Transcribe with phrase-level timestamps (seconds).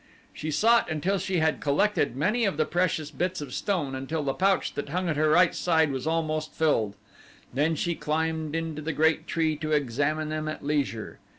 [0.33, 4.33] She sought until she had collected many of the precious bits of stone until the
[4.33, 6.95] pouch that hung at her right side was almost filled.
[7.53, 11.19] Then she climbed into the great tree to examine them at leisure.